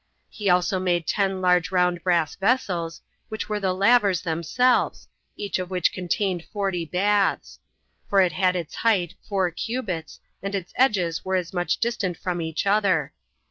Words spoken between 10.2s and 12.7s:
and its edges were as much distant from each